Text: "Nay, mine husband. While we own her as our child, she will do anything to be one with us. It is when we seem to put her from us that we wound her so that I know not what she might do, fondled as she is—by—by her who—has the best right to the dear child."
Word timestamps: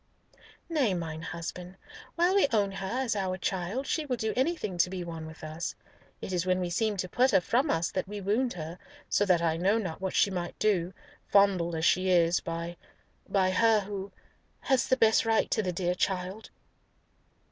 "Nay, 0.67 0.95
mine 0.95 1.21
husband. 1.21 1.77
While 2.15 2.33
we 2.33 2.47
own 2.51 2.71
her 2.71 2.87
as 3.03 3.15
our 3.15 3.37
child, 3.37 3.85
she 3.85 4.03
will 4.03 4.15
do 4.17 4.33
anything 4.35 4.79
to 4.79 4.89
be 4.89 5.03
one 5.03 5.27
with 5.27 5.43
us. 5.43 5.75
It 6.21 6.33
is 6.33 6.43
when 6.43 6.59
we 6.59 6.71
seem 6.71 6.97
to 6.97 7.07
put 7.07 7.29
her 7.29 7.39
from 7.39 7.69
us 7.69 7.91
that 7.91 8.07
we 8.07 8.19
wound 8.19 8.53
her 8.53 8.79
so 9.09 9.25
that 9.27 9.43
I 9.43 9.57
know 9.57 9.77
not 9.77 10.01
what 10.01 10.15
she 10.15 10.31
might 10.31 10.57
do, 10.57 10.91
fondled 11.27 11.75
as 11.75 11.85
she 11.85 12.09
is—by—by 12.09 13.51
her 13.51 13.81
who—has 13.81 14.87
the 14.87 14.97
best 14.97 15.23
right 15.23 15.51
to 15.51 15.61
the 15.61 15.71
dear 15.71 15.93
child." 15.93 16.49